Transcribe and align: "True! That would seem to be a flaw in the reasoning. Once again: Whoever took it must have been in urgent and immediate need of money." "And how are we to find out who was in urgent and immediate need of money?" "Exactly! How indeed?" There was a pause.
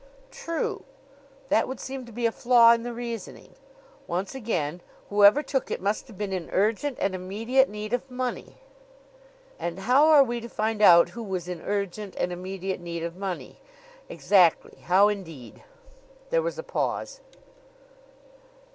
"True! 0.31 0.83
That 1.49 1.67
would 1.67 1.79
seem 1.79 2.07
to 2.07 2.11
be 2.11 2.25
a 2.25 2.31
flaw 2.31 2.71
in 2.71 2.81
the 2.81 2.91
reasoning. 2.91 3.53
Once 4.07 4.33
again: 4.33 4.81
Whoever 5.11 5.43
took 5.43 5.69
it 5.69 5.79
must 5.79 6.07
have 6.07 6.17
been 6.17 6.33
in 6.33 6.49
urgent 6.49 6.97
and 6.99 7.13
immediate 7.13 7.69
need 7.69 7.93
of 7.93 8.09
money." 8.09 8.57
"And 9.59 9.77
how 9.81 10.07
are 10.07 10.23
we 10.23 10.41
to 10.41 10.49
find 10.49 10.81
out 10.81 11.09
who 11.09 11.21
was 11.21 11.47
in 11.47 11.61
urgent 11.61 12.15
and 12.15 12.31
immediate 12.31 12.79
need 12.79 13.03
of 13.03 13.15
money?" 13.15 13.59
"Exactly! 14.09 14.79
How 14.85 15.07
indeed?" 15.07 15.63
There 16.31 16.41
was 16.41 16.57
a 16.57 16.63
pause. 16.63 17.21